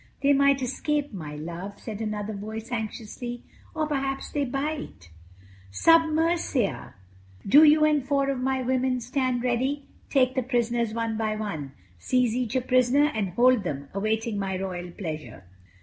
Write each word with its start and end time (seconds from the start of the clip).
"They 0.23 0.33
might 0.33 0.63
escape, 0.63 1.13
my 1.13 1.35
love," 1.35 1.79
said 1.79 2.01
another 2.01 2.33
voice 2.33 2.71
anxiously, 2.71 3.43
"or 3.75 3.85
perhaps 3.85 4.31
they 4.31 4.45
bite." 4.45 5.11
"Submersia," 5.69 5.75
said 5.75 5.91
the 5.99 6.23
first 6.23 6.45
voice, 6.55 6.93
"do 7.51 7.63
you 7.63 7.85
and 7.85 8.03
four 8.07 8.29
of 8.31 8.39
my 8.39 8.63
women 8.63 8.99
stand 8.99 9.43
ready. 9.43 9.85
Take 10.09 10.33
the 10.33 10.41
prisoners 10.41 10.91
one 10.95 11.17
by 11.17 11.35
one. 11.35 11.73
Seize 11.99 12.35
each 12.35 12.55
a 12.55 12.61
prisoner 12.61 13.11
and 13.13 13.29
hold 13.29 13.61
them, 13.63 13.89
awaiting 13.93 14.39
my 14.39 14.57
royal 14.57 14.89
pleasure." 14.89 15.43